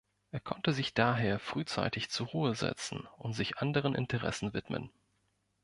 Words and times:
Er 0.31 0.39
konnte 0.39 0.73
sich 0.73 0.95
daher 0.95 1.37
frühzeitig 1.37 2.09
zur 2.09 2.25
Ruhe 2.25 2.55
setzen 2.55 3.07
und 3.19 3.33
sich 3.33 3.57
anderen 3.57 3.93
Interessen 3.93 4.51
widmen. 4.51 4.89